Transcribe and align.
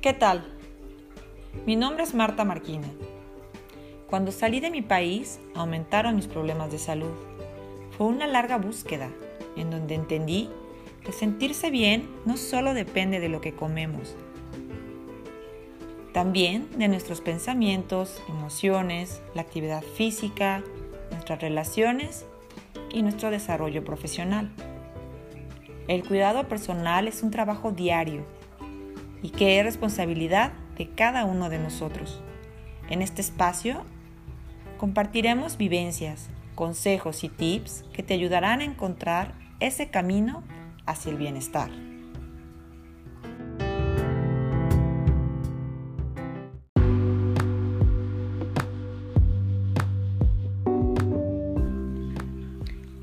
¿Qué 0.00 0.12
tal? 0.12 0.44
Mi 1.66 1.74
nombre 1.74 2.04
es 2.04 2.14
Marta 2.14 2.44
Marquina. 2.44 2.86
Cuando 4.08 4.30
salí 4.30 4.60
de 4.60 4.70
mi 4.70 4.80
país, 4.80 5.40
aumentaron 5.56 6.14
mis 6.14 6.28
problemas 6.28 6.70
de 6.70 6.78
salud. 6.78 7.10
Fue 7.96 8.06
una 8.06 8.28
larga 8.28 8.58
búsqueda 8.58 9.10
en 9.56 9.70
donde 9.72 9.96
entendí 9.96 10.50
que 11.04 11.10
sentirse 11.10 11.72
bien 11.72 12.08
no 12.26 12.36
solo 12.36 12.74
depende 12.74 13.18
de 13.18 13.28
lo 13.28 13.40
que 13.40 13.56
comemos, 13.56 14.14
también 16.12 16.68
de 16.78 16.86
nuestros 16.86 17.20
pensamientos, 17.20 18.22
emociones, 18.28 19.20
la 19.34 19.42
actividad 19.42 19.82
física, 19.82 20.62
nuestras 21.10 21.40
relaciones 21.40 22.24
y 22.92 23.02
nuestro 23.02 23.32
desarrollo 23.32 23.82
profesional. 23.82 24.52
El 25.88 26.06
cuidado 26.06 26.46
personal 26.46 27.08
es 27.08 27.24
un 27.24 27.32
trabajo 27.32 27.72
diario 27.72 28.38
y 29.22 29.30
que 29.30 29.58
es 29.58 29.64
responsabilidad 29.64 30.52
de 30.76 30.90
cada 30.90 31.24
uno 31.24 31.48
de 31.48 31.58
nosotros. 31.58 32.20
En 32.88 33.02
este 33.02 33.20
espacio 33.20 33.84
compartiremos 34.78 35.56
vivencias, 35.56 36.30
consejos 36.54 37.24
y 37.24 37.28
tips 37.28 37.84
que 37.92 38.02
te 38.02 38.14
ayudarán 38.14 38.60
a 38.60 38.64
encontrar 38.64 39.34
ese 39.60 39.90
camino 39.90 40.44
hacia 40.86 41.10
el 41.10 41.18
bienestar. 41.18 41.70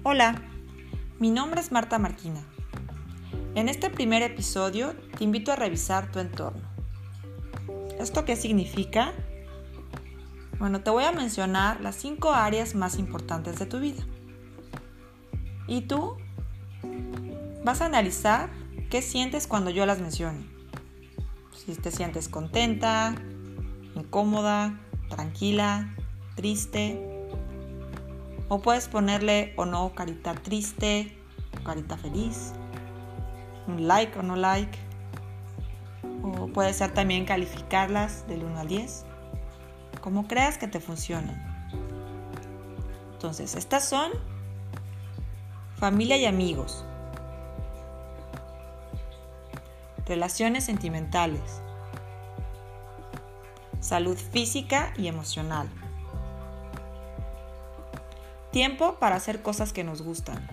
Hola, 0.03 0.41
mi 1.19 1.31
nombre 1.31 1.59
es 1.59 1.71
Marta 1.71 1.99
Marquina. 1.99 2.41
En 3.55 3.69
este 3.69 3.89
primer 3.89 4.21
episodio 4.21 4.93
te 5.17 5.23
invito 5.23 5.51
a 5.51 5.55
revisar 5.55 6.11
tu 6.11 6.19
entorno. 6.19 6.61
¿Esto 7.99 8.25
qué 8.25 8.35
significa? 8.35 9.13
Bueno, 10.59 10.81
te 10.81 10.89
voy 10.89 11.03
a 11.03 11.11
mencionar 11.11 11.81
las 11.81 11.95
cinco 11.95 12.33
áreas 12.33 12.75
más 12.75 12.97
importantes 12.97 13.59
de 13.59 13.65
tu 13.65 13.79
vida. 13.79 14.03
Y 15.67 15.81
tú 15.81 16.17
vas 17.63 17.81
a 17.81 17.85
analizar 17.85 18.49
qué 18.89 19.01
sientes 19.01 19.47
cuando 19.47 19.69
yo 19.69 19.85
las 19.85 19.99
mencione. 19.99 20.45
Si 21.53 21.75
te 21.75 21.91
sientes 21.91 22.29
contenta, 22.29 23.15
incómoda, 23.95 24.79
tranquila, 25.09 25.95
triste, 26.35 27.01
o 28.49 28.61
puedes 28.61 28.87
ponerle 28.87 29.53
o 29.57 29.65
no 29.65 29.93
carita 29.95 30.35
triste, 30.35 31.17
carita 31.63 31.97
feliz, 31.97 32.53
un 33.67 33.87
like 33.87 34.17
o 34.19 34.23
no 34.23 34.35
like. 34.35 34.77
Puede 36.53 36.73
ser 36.73 36.93
también 36.93 37.25
calificarlas 37.25 38.27
del 38.27 38.43
1 38.43 38.59
al 38.59 38.67
10, 38.67 39.05
como 40.01 40.27
creas 40.27 40.57
que 40.57 40.67
te 40.67 40.79
funcionen. 40.79 41.35
Entonces, 43.13 43.55
estas 43.55 43.87
son 43.87 44.11
familia 45.77 46.17
y 46.17 46.25
amigos, 46.25 46.85
relaciones 50.05 50.63
sentimentales, 50.63 51.61
salud 53.79 54.17
física 54.17 54.93
y 54.97 55.07
emocional. 55.07 55.69
Tiempo 58.51 58.95
para 58.95 59.17
hacer 59.17 59.41
cosas 59.41 59.73
que 59.73 59.83
nos 59.83 60.01
gustan. 60.01 60.47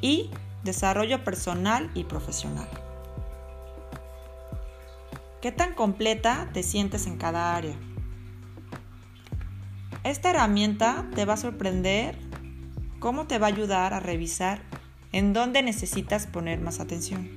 Y 0.00 0.30
desarrollo 0.64 1.22
personal 1.22 1.90
y 1.94 2.04
profesional. 2.04 2.68
¿Qué 5.40 5.52
tan 5.52 5.74
completa 5.74 6.48
te 6.52 6.62
sientes 6.62 7.06
en 7.06 7.18
cada 7.18 7.54
área? 7.54 7.76
Esta 10.02 10.30
herramienta 10.30 11.06
te 11.14 11.24
va 11.24 11.34
a 11.34 11.38
sorprender 11.38 12.18
cómo 12.98 13.26
te 13.26 13.38
va 13.38 13.46
a 13.46 13.50
ayudar 13.50 13.94
a 13.94 14.00
revisar 14.00 14.62
en 15.12 15.32
dónde 15.32 15.62
necesitas 15.62 16.26
poner 16.26 16.60
más 16.60 16.80
atención. 16.80 17.28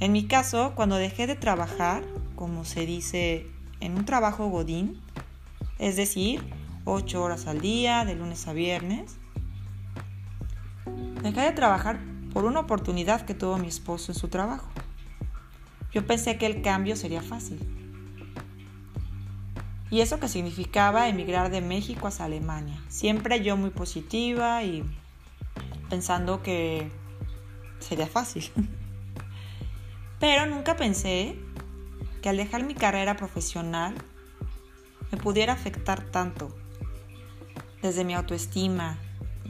En 0.00 0.12
mi 0.12 0.26
caso, 0.26 0.72
cuando 0.76 0.96
dejé 0.96 1.26
de 1.26 1.34
trabajar, 1.34 2.04
como 2.36 2.64
se 2.64 2.86
dice 2.86 3.46
en 3.80 3.96
un 3.96 4.04
trabajo 4.04 4.48
godín, 4.48 5.00
es 5.78 5.96
decir, 5.96 6.42
8 6.84 7.22
horas 7.22 7.46
al 7.46 7.60
día, 7.60 8.04
de 8.04 8.14
lunes 8.14 8.48
a 8.48 8.52
viernes. 8.52 9.17
Dejé 11.22 11.40
de 11.40 11.52
trabajar 11.52 11.98
por 12.32 12.44
una 12.44 12.60
oportunidad 12.60 13.22
que 13.22 13.34
tuvo 13.34 13.58
mi 13.58 13.66
esposo 13.66 14.12
en 14.12 14.18
su 14.18 14.28
trabajo. 14.28 14.68
Yo 15.92 16.06
pensé 16.06 16.38
que 16.38 16.46
el 16.46 16.62
cambio 16.62 16.94
sería 16.94 17.22
fácil. 17.22 17.58
Y 19.90 20.00
eso 20.00 20.20
que 20.20 20.28
significaba 20.28 21.08
emigrar 21.08 21.50
de 21.50 21.60
México 21.60 22.06
hacia 22.06 22.26
Alemania. 22.26 22.80
Siempre 22.88 23.42
yo 23.42 23.56
muy 23.56 23.70
positiva 23.70 24.62
y 24.62 24.84
pensando 25.90 26.42
que 26.42 26.90
sería 27.80 28.06
fácil. 28.06 28.52
Pero 30.20 30.46
nunca 30.46 30.76
pensé 30.76 31.36
que 32.22 32.28
al 32.28 32.36
dejar 32.36 32.64
mi 32.64 32.74
carrera 32.74 33.16
profesional 33.16 33.94
me 35.10 35.18
pudiera 35.18 35.54
afectar 35.54 36.04
tanto. 36.04 36.54
Desde 37.82 38.04
mi 38.04 38.14
autoestima 38.14 38.98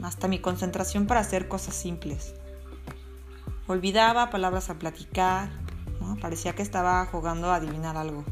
hasta 0.03 0.27
mi 0.27 0.39
concentración 0.39 1.07
para 1.07 1.19
hacer 1.19 1.47
cosas 1.47 1.75
simples. 1.75 2.33
Olvidaba 3.67 4.29
palabras 4.29 4.69
a 4.69 4.75
platicar, 4.75 5.49
parecía 6.21 6.53
que 6.53 6.61
estaba 6.61 7.05
jugando 7.05 7.51
a 7.51 7.55
adivinar 7.55 7.97
algo. 7.97 8.23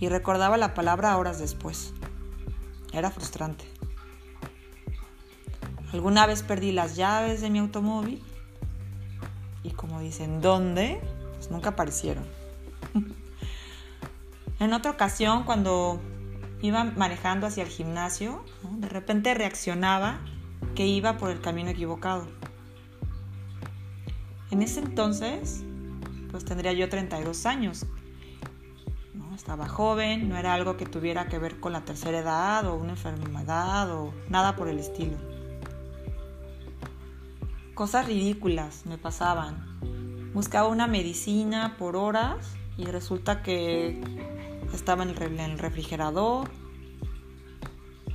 Y 0.00 0.08
recordaba 0.08 0.56
la 0.56 0.74
palabra 0.74 1.16
horas 1.16 1.38
después. 1.38 1.94
Era 2.92 3.10
frustrante. 3.10 3.64
Alguna 5.92 6.26
vez 6.26 6.42
perdí 6.42 6.72
las 6.72 6.96
llaves 6.96 7.40
de 7.40 7.50
mi 7.50 7.60
automóvil 7.60 8.22
y 9.62 9.70
como 9.70 10.00
dicen, 10.00 10.40
¿dónde? 10.40 11.00
Pues 11.36 11.50
nunca 11.50 11.70
aparecieron. 11.70 12.24
en 14.60 14.72
otra 14.72 14.90
ocasión, 14.90 15.44
cuando 15.44 16.00
iba 16.60 16.84
manejando 16.84 17.46
hacia 17.46 17.62
el 17.62 17.68
gimnasio, 17.68 18.44
de 18.62 18.88
repente 18.88 19.34
reaccionaba 19.34 20.20
que 20.74 20.86
iba 20.86 21.16
por 21.16 21.30
el 21.30 21.40
camino 21.40 21.70
equivocado. 21.70 22.26
En 24.50 24.62
ese 24.62 24.80
entonces, 24.80 25.64
pues 26.30 26.44
tendría 26.44 26.72
yo 26.72 26.88
32 26.88 27.46
años. 27.46 27.86
¿no? 29.14 29.34
Estaba 29.34 29.68
joven, 29.68 30.28
no 30.28 30.36
era 30.36 30.54
algo 30.54 30.76
que 30.76 30.86
tuviera 30.86 31.26
que 31.28 31.38
ver 31.38 31.60
con 31.60 31.72
la 31.72 31.84
tercera 31.84 32.18
edad 32.18 32.66
o 32.66 32.76
una 32.76 32.90
enfermedad 32.90 33.90
o 33.92 34.12
nada 34.28 34.56
por 34.56 34.68
el 34.68 34.78
estilo. 34.78 35.16
Cosas 37.74 38.06
ridículas 38.06 38.86
me 38.86 38.98
pasaban. 38.98 40.32
Buscaba 40.32 40.68
una 40.68 40.86
medicina 40.86 41.76
por 41.78 41.96
horas 41.96 42.54
y 42.76 42.84
resulta 42.86 43.42
que 43.42 44.00
estaba 44.72 45.04
en 45.04 45.40
el 45.40 45.58
refrigerador 45.58 46.50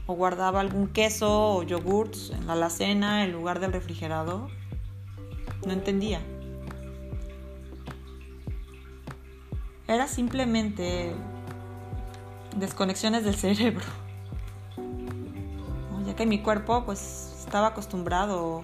o 0.10 0.16
guardaba 0.16 0.60
algún 0.60 0.88
queso 0.88 1.58
o 1.58 1.62
yogurts 1.62 2.32
en 2.32 2.48
la 2.48 2.54
alacena 2.54 3.24
en 3.24 3.32
lugar 3.32 3.60
del 3.60 3.72
refrigerador. 3.72 4.50
No 5.64 5.72
entendía. 5.72 6.20
Era 9.88 10.08
simplemente 10.08 11.14
desconexiones 12.58 13.24
del 13.24 13.36
cerebro. 13.36 13.86
Ya 16.08 16.16
que 16.16 16.26
mi 16.26 16.42
cuerpo 16.42 16.86
pues 16.86 17.36
estaba 17.38 17.68
acostumbrado 17.68 18.64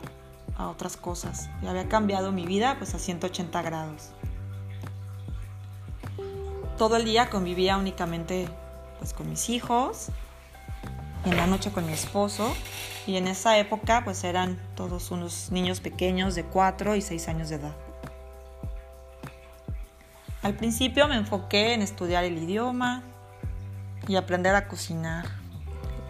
a 0.57 0.67
otras 0.69 0.97
cosas 0.97 1.47
y 1.61 1.67
había 1.67 1.87
cambiado 1.87 2.31
mi 2.31 2.47
vida 2.47 2.75
pues 2.79 2.95
a 2.95 2.97
180 2.97 3.61
grados 3.61 4.13
todo 6.77 6.97
el 6.97 7.05
día 7.05 7.29
convivía 7.29 7.77
únicamente 7.77 8.49
pues 8.99 9.13
con 9.13 9.29
mis 9.29 9.49
hijos, 9.49 10.09
en 11.25 11.37
la 11.37 11.47
noche 11.47 11.71
con 11.71 11.85
mi 11.85 11.93
esposo 11.93 12.55
y 13.07 13.17
en 13.17 13.27
esa 13.27 13.57
época 13.57 14.03
pues 14.03 14.23
eran 14.23 14.59
todos 14.75 15.11
unos 15.11 15.51
niños 15.51 15.79
pequeños 15.79 16.35
de 16.35 16.43
4 16.43 16.95
y 16.95 17.01
6 17.01 17.27
años 17.27 17.49
de 17.49 17.55
edad. 17.55 17.75
Al 20.43 20.53
principio 20.53 21.07
me 21.07 21.15
enfoqué 21.15 21.73
en 21.73 21.81
estudiar 21.81 22.23
el 22.23 22.37
idioma 22.37 23.01
y 24.07 24.15
aprender 24.15 24.55
a 24.55 24.67
cocinar. 24.67 25.25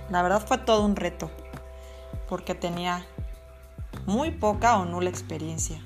La 0.10 0.22
verdad 0.22 0.46
fue 0.46 0.58
todo 0.58 0.86
un 0.86 0.98
reto 0.98 1.32
porque 2.28 2.54
tenía 2.54 3.06
muy 4.06 4.32
poca 4.32 4.78
o 4.78 4.86
nula 4.86 5.10
experiencia. 5.10 5.80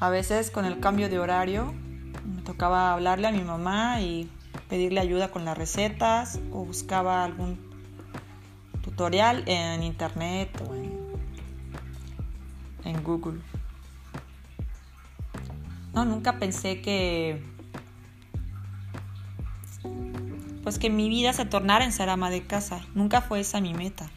A 0.00 0.08
veces 0.08 0.50
con 0.50 0.64
el 0.64 0.80
cambio 0.80 1.08
de 1.10 1.18
horario 1.18 1.74
me 2.24 2.42
tocaba 2.42 2.92
hablarle 2.92 3.28
a 3.28 3.32
mi 3.32 3.42
mamá 3.42 4.00
y 4.00 4.30
pedirle 4.68 5.00
ayuda 5.00 5.30
con 5.30 5.44
las 5.44 5.56
recetas 5.56 6.40
o 6.52 6.64
buscaba 6.64 7.24
algún 7.24 7.58
tutorial 8.82 9.44
en 9.46 9.82
internet 9.82 10.50
o 10.68 10.74
en, 10.74 10.96
Google. 13.02 13.40
No, 15.92 16.04
nunca 16.04 16.38
pensé 16.38 16.80
que 16.80 17.42
pues 20.62 20.78
que 20.78 20.90
mi 20.90 21.08
vida 21.08 21.32
se 21.32 21.44
tornara 21.44 21.84
en 21.84 21.92
ser 21.92 22.08
ama 22.08 22.30
de 22.30 22.46
casa. 22.46 22.80
Nunca 22.94 23.20
fue 23.20 23.40
esa 23.40 23.60
mi 23.60 23.74
meta. 23.74 24.10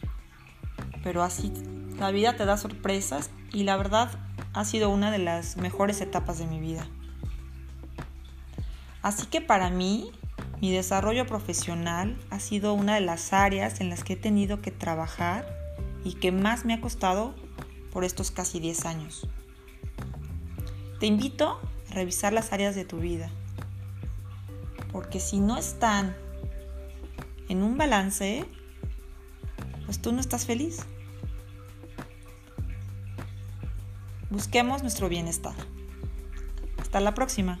Pero 1.02 1.22
así 1.22 1.52
la 1.98 2.10
vida 2.10 2.36
te 2.36 2.44
da 2.44 2.56
sorpresas 2.56 3.30
y 3.52 3.64
la 3.64 3.76
verdad 3.76 4.10
ha 4.52 4.64
sido 4.64 4.90
una 4.90 5.10
de 5.10 5.18
las 5.18 5.56
mejores 5.56 6.00
etapas 6.00 6.38
de 6.38 6.46
mi 6.46 6.58
vida. 6.58 6.86
Así 9.02 9.26
que 9.26 9.40
para 9.40 9.70
mí, 9.70 10.10
mi 10.60 10.70
desarrollo 10.70 11.26
profesional 11.26 12.18
ha 12.28 12.38
sido 12.38 12.74
una 12.74 12.94
de 12.96 13.00
las 13.00 13.32
áreas 13.32 13.80
en 13.80 13.88
las 13.88 14.04
que 14.04 14.12
he 14.12 14.16
tenido 14.16 14.60
que 14.60 14.70
trabajar 14.70 15.46
y 16.04 16.14
que 16.14 16.32
más 16.32 16.64
me 16.64 16.74
ha 16.74 16.80
costado 16.80 17.34
por 17.90 18.04
estos 18.04 18.30
casi 18.30 18.60
10 18.60 18.84
años. 18.84 19.26
Te 20.98 21.06
invito 21.06 21.60
a 21.90 21.94
revisar 21.94 22.32
las 22.32 22.52
áreas 22.52 22.74
de 22.74 22.84
tu 22.84 22.98
vida, 22.98 23.30
porque 24.92 25.18
si 25.18 25.40
no 25.40 25.56
están 25.56 26.14
en 27.48 27.62
un 27.62 27.78
balance, 27.78 28.44
pues 29.86 30.00
tú 30.00 30.12
no 30.12 30.20
estás 30.20 30.44
feliz. 30.44 30.80
Busquemos 34.28 34.82
nuestro 34.82 35.08
bienestar. 35.08 35.54
Hasta 36.78 37.00
la 37.00 37.14
próxima. 37.14 37.60